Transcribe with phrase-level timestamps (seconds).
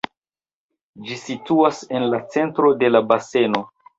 [1.09, 3.63] Ĝi situas en la centro de la baseno.